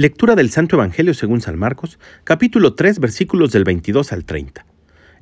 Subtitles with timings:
[0.00, 4.64] Lectura del Santo Evangelio según San Marcos, capítulo 3, versículos del 22 al 30.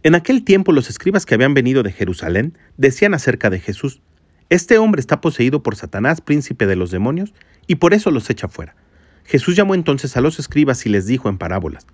[0.03, 4.03] En aquel tiempo los escribas que habían venido de Jerusalén decían acerca de Jesús,
[4.51, 7.33] Este hombre está poseído por Satanás, príncipe de los demonios,
[7.67, 8.77] y por eso los echa fuera.
[9.25, 11.87] Jesús llamó entonces a los escribas y les dijo en parábolas,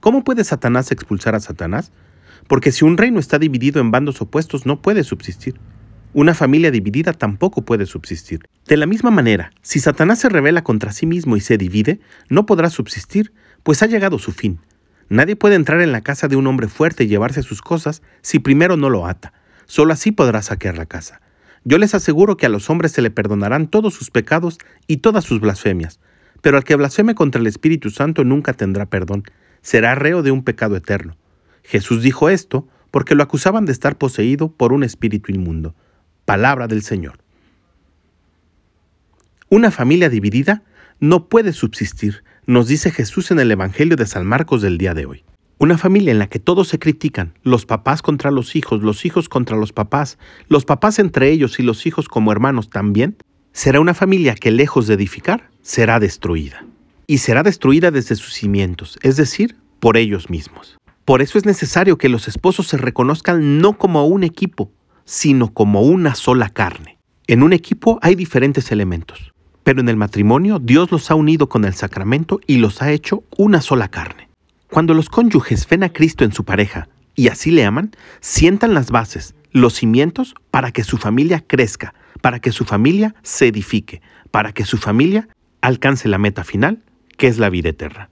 [0.00, 1.92] ¿Cómo puede Satanás expulsar a Satanás?
[2.48, 5.56] Porque si un reino está dividido en bandos opuestos no puede subsistir.
[6.12, 8.40] Una familia dividida tampoco puede subsistir.
[8.66, 12.46] De la misma manera, si Satanás se revela contra sí mismo y se divide, no
[12.46, 13.32] podrá subsistir,
[13.62, 14.58] pues ha llegado su fin.
[15.08, 18.40] Nadie puede entrar en la casa de un hombre fuerte y llevarse sus cosas si
[18.40, 19.32] primero no lo ata.
[19.66, 21.20] Solo así podrá saquear la casa.
[21.62, 25.22] Yo les aseguro que a los hombres se le perdonarán todos sus pecados y todas
[25.22, 26.00] sus blasfemias,
[26.42, 29.22] pero al que blasfeme contra el Espíritu Santo nunca tendrá perdón,
[29.62, 31.16] será reo de un pecado eterno.
[31.62, 35.76] Jesús dijo esto porque lo acusaban de estar poseído por un espíritu inmundo.
[36.30, 37.18] Palabra del Señor.
[39.48, 40.62] Una familia dividida
[41.00, 45.06] no puede subsistir, nos dice Jesús en el Evangelio de San Marcos del día de
[45.06, 45.24] hoy.
[45.58, 49.28] Una familia en la que todos se critican, los papás contra los hijos, los hijos
[49.28, 53.16] contra los papás, los papás entre ellos y los hijos como hermanos también,
[53.52, 56.64] será una familia que lejos de edificar, será destruida.
[57.08, 60.78] Y será destruida desde sus cimientos, es decir, por ellos mismos.
[61.04, 64.70] Por eso es necesario que los esposos se reconozcan no como un equipo,
[65.10, 66.96] sino como una sola carne.
[67.26, 69.32] En un equipo hay diferentes elementos,
[69.64, 73.24] pero en el matrimonio Dios los ha unido con el sacramento y los ha hecho
[73.36, 74.28] una sola carne.
[74.70, 78.92] Cuando los cónyuges ven a Cristo en su pareja y así le aman, sientan las
[78.92, 84.52] bases, los cimientos para que su familia crezca, para que su familia se edifique, para
[84.52, 85.28] que su familia
[85.60, 86.84] alcance la meta final,
[87.18, 88.10] que es la vida eterna.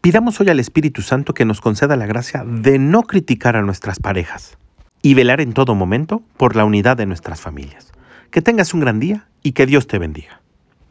[0.00, 4.00] Pidamos hoy al Espíritu Santo que nos conceda la gracia de no criticar a nuestras
[4.00, 4.56] parejas,
[5.02, 7.92] y velar en todo momento por la unidad de nuestras familias.
[8.30, 10.40] Que tengas un gran día y que Dios te bendiga.